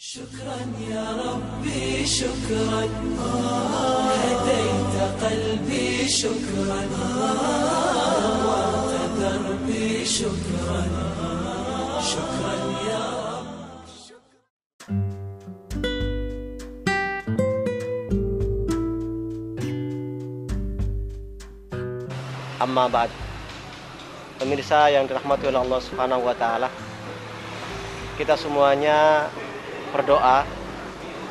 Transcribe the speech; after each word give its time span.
شكرا 0.00 0.58
يا 0.90 1.06
ربي 1.24 2.06
شكرا 2.06 2.82
هديت 4.22 4.94
قلبي 5.22 6.08
شكرا 6.08 6.80
نورت 8.32 9.10
دربي 9.20 10.04
شكرا 10.04 10.82
شكرا 12.12 12.54
يا 12.88 13.04
رب 13.26 13.46
Amma 22.60 22.88
ba'd. 22.88 23.10
Pemirsa 24.40 24.88
yang 24.92 25.04
dirahmati 25.08 25.44
oleh 25.48 25.60
Allah 25.60 25.80
Subhanahu 25.80 26.24
wa 26.24 26.34
taala. 26.36 26.68
Kita 28.16 28.32
semuanya 28.36 29.28
berdoa 29.91 30.47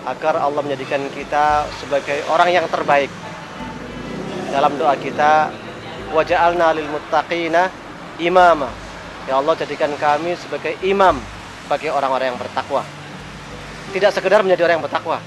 agar 0.06 0.34
Allah 0.40 0.62
menjadikan 0.64 1.00
kita 1.12 1.68
sebagai 1.80 2.24
orang 2.32 2.48
yang 2.52 2.66
terbaik. 2.68 3.12
Dalam 4.50 4.76
doa 4.80 4.96
kita, 4.96 5.52
waja'alna 6.12 6.72
lil 6.76 6.88
muttaqina 6.88 7.68
imama. 8.20 8.68
Ya 9.28 9.36
Allah 9.38 9.54
jadikan 9.56 9.92
kami 10.00 10.34
sebagai 10.40 10.74
imam 10.80 11.20
bagi 11.68 11.92
orang-orang 11.92 12.34
yang 12.34 12.40
bertakwa. 12.40 12.82
Tidak 13.90 14.10
sekedar 14.14 14.42
menjadi 14.42 14.66
orang 14.66 14.80
yang 14.80 14.86
bertakwa, 14.86 15.18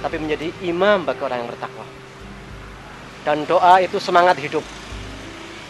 tapi 0.00 0.16
menjadi 0.20 0.48
imam 0.64 1.04
bagi 1.04 1.20
orang 1.24 1.44
yang 1.44 1.50
bertakwa. 1.50 1.84
Dan 3.22 3.44
doa 3.46 3.78
itu 3.78 4.02
semangat 4.02 4.38
hidup. 4.40 4.64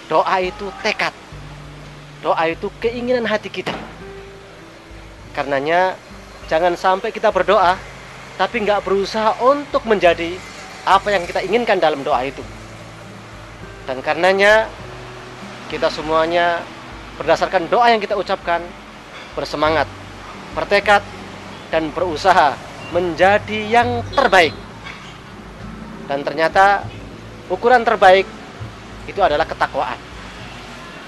Doa 0.09 0.37
itu 0.41 0.69
tekad. 0.83 1.13
Doa 2.23 2.43
itu 2.49 2.71
keinginan 2.79 3.27
hati 3.27 3.51
kita. 3.51 3.75
Karenanya 5.35 5.97
jangan 6.51 6.75
sampai 6.79 7.11
kita 7.11 7.31
berdoa 7.31 7.79
tapi 8.41 8.65
nggak 8.65 8.83
berusaha 8.83 9.39
untuk 9.45 9.85
menjadi 9.85 10.35
apa 10.83 11.15
yang 11.15 11.23
kita 11.29 11.45
inginkan 11.47 11.79
dalam 11.79 12.03
doa 12.03 12.27
itu. 12.27 12.43
Dan 13.87 14.03
karenanya 14.03 14.67
kita 15.71 15.91
semuanya 15.91 16.63
berdasarkan 17.19 17.71
doa 17.71 17.91
yang 17.91 18.01
kita 18.03 18.19
ucapkan 18.19 18.63
bersemangat, 19.39 19.87
bertekad 20.55 21.03
dan 21.71 21.89
berusaha 21.95 22.55
menjadi 22.93 23.59
yang 23.69 24.05
terbaik. 24.13 24.55
Dan 26.11 26.27
ternyata 26.27 26.85
ukuran 27.49 27.87
terbaik 27.87 28.27
itu 29.09 29.21
adalah 29.23 29.47
ketakwaan. 29.47 29.99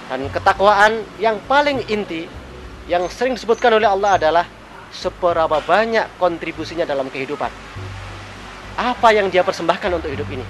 Dan 0.08 0.28
ketakwaan 0.28 0.92
yang 1.16 1.40
paling 1.48 1.80
inti 1.88 2.28
yang 2.84 3.08
sering 3.08 3.34
disebutkan 3.34 3.74
oleh 3.80 3.88
Allah 3.88 4.20
adalah 4.20 4.44
seberapa 4.94 5.58
banyak 5.58 6.06
kontribusinya 6.22 6.86
dalam 6.86 7.10
kehidupan. 7.10 7.50
Apa 8.78 9.10
yang 9.10 9.26
dia 9.28 9.42
persembahkan 9.42 9.90
untuk 9.90 10.10
hidup 10.10 10.26
ini? 10.30 10.46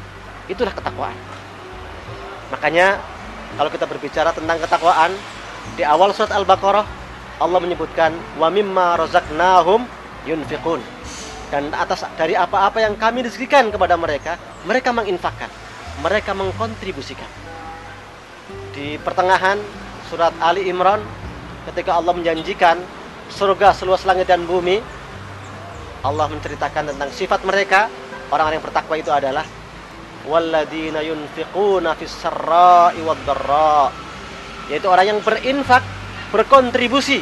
Itulah 0.48 0.76
ketakwaan. 0.76 1.16
Makanya 2.52 3.00
kalau 3.56 3.70
kita 3.72 3.88
berbicara 3.88 4.30
tentang 4.36 4.60
ketakwaan 4.60 5.12
di 5.74 5.82
awal 5.82 6.12
surat 6.12 6.36
Al-Baqarah 6.36 6.84
Allah 7.40 7.58
menyebutkan 7.58 8.14
wa 8.38 8.46
mimma 8.52 9.00
razaqnahum 9.00 9.88
yunfiqun. 10.28 10.80
Dan 11.50 11.70
atas 11.74 12.06
dari 12.18 12.34
apa-apa 12.34 12.82
yang 12.82 12.94
kami 12.98 13.26
rezekikan 13.26 13.70
kepada 13.70 13.94
mereka, 13.98 14.38
mereka 14.66 14.90
menginfakkan, 14.90 15.50
mereka 16.02 16.34
mengkontribusikan. 16.34 17.28
Di 18.74 18.98
pertengahan 19.02 19.58
surat 20.10 20.34
Ali 20.42 20.66
Imran 20.66 21.02
ketika 21.70 21.94
Allah 21.94 22.12
menjanjikan 22.14 22.82
surga 23.32 23.72
seluas 23.76 24.04
langit 24.04 24.28
dan 24.28 24.44
bumi, 24.44 24.80
Allah 26.04 26.26
menceritakan 26.28 26.92
tentang 26.92 27.10
sifat 27.12 27.40
mereka, 27.48 27.88
orang-orang 28.28 28.60
yang 28.60 28.66
bertakwa 28.66 28.94
itu 29.00 29.08
adalah 29.08 29.44
walladzina 30.28 31.00
yunfiquna 31.00 31.96
fis 31.96 32.12
sarra'i. 32.12 33.00
Yaitu 34.72 34.88
orang 34.88 35.16
yang 35.16 35.20
berinfak, 35.20 35.84
berkontribusi 36.32 37.20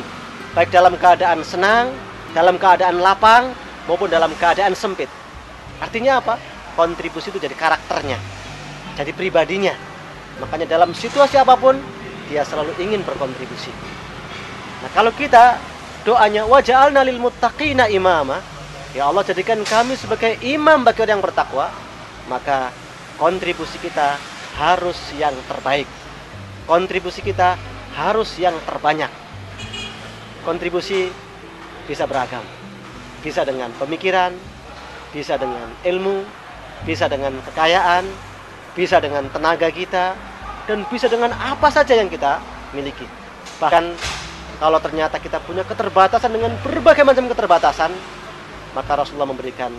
baik 0.54 0.70
dalam 0.70 0.94
keadaan 1.00 1.42
senang, 1.42 1.90
dalam 2.36 2.60
keadaan 2.60 3.00
lapang 3.00 3.50
maupun 3.88 4.08
dalam 4.08 4.30
keadaan 4.36 4.76
sempit. 4.76 5.08
Artinya 5.82 6.22
apa? 6.22 6.38
Kontribusi 6.78 7.28
itu 7.28 7.42
jadi 7.42 7.52
karakternya, 7.52 8.16
jadi 8.96 9.12
pribadinya. 9.12 9.74
Makanya 10.40 10.64
dalam 10.78 10.96
situasi 10.96 11.36
apa 11.36 11.58
pun 11.58 11.76
dia 12.30 12.46
selalu 12.46 12.72
ingin 12.80 13.04
berkontribusi. 13.04 13.68
Nah, 14.80 14.90
kalau 14.96 15.12
kita 15.12 15.60
doanya 16.02 16.46
waja'alna 16.46 17.06
lil 17.06 17.18
muttaqina 17.22 17.86
imama, 17.90 18.42
ya 18.92 19.08
Allah 19.08 19.22
jadikan 19.22 19.62
kami 19.62 19.94
sebagai 19.94 20.38
imam 20.42 20.82
bagi 20.82 21.02
orang 21.02 21.18
yang 21.18 21.24
bertakwa, 21.24 21.66
maka 22.26 22.74
kontribusi 23.18 23.78
kita 23.78 24.18
harus 24.58 24.98
yang 25.16 25.34
terbaik. 25.48 25.86
Kontribusi 26.66 27.22
kita 27.22 27.58
harus 27.94 28.38
yang 28.38 28.54
terbanyak. 28.66 29.10
Kontribusi 30.42 31.10
bisa 31.86 32.06
beragam. 32.06 32.42
Bisa 33.22 33.46
dengan 33.46 33.70
pemikiran, 33.78 34.34
bisa 35.14 35.38
dengan 35.38 35.70
ilmu, 35.86 36.26
bisa 36.82 37.06
dengan 37.06 37.38
kekayaan, 37.50 38.06
bisa 38.74 38.98
dengan 38.98 39.30
tenaga 39.30 39.70
kita, 39.70 40.18
dan 40.66 40.82
bisa 40.90 41.06
dengan 41.06 41.30
apa 41.34 41.70
saja 41.70 41.94
yang 41.94 42.10
kita 42.10 42.42
miliki. 42.74 43.06
Bahkan 43.62 43.94
kalau 44.62 44.78
ternyata 44.78 45.18
kita 45.18 45.42
punya 45.42 45.66
keterbatasan 45.66 46.30
dengan 46.30 46.54
berbagai 46.62 47.02
macam 47.02 47.26
keterbatasan, 47.26 47.90
maka 48.78 48.94
Rasulullah 48.94 49.26
memberikan 49.26 49.74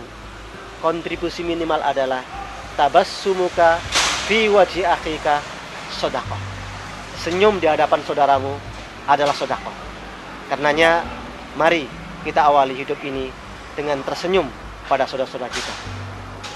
kontribusi 0.84 1.40
minimal 1.40 1.80
adalah 1.80 2.20
tabassumuka 2.76 3.80
fi 4.28 4.44
wajhi 4.52 4.84
akhika 4.84 5.40
sodakoh. 5.88 6.36
Senyum 7.16 7.56
di 7.56 7.64
hadapan 7.64 8.04
saudaramu 8.04 8.52
adalah 9.08 9.32
sodakoh. 9.32 9.72
Karenanya, 10.52 11.00
mari 11.56 11.88
kita 12.20 12.44
awali 12.44 12.76
hidup 12.76 13.00
ini 13.00 13.32
dengan 13.72 14.04
tersenyum 14.04 14.44
pada 14.84 15.08
saudara-saudara 15.08 15.48
kita. 15.48 15.72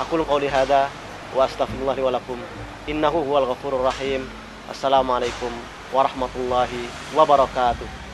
Aku 0.05 0.21
qouli 0.21 0.53
hadza 0.53 0.93
wa 1.33 1.49
astaghfirullahi 1.49 2.05
wa 2.05 2.13
lakum. 2.13 2.37
Innahu 2.85 3.25
huwal 3.25 3.49
ghafurur 3.49 3.89
rahim. 3.89 4.29
Assalamualaikum 4.69 5.49
warahmatullahi 5.97 6.93
wabarakatuh. 7.17 8.08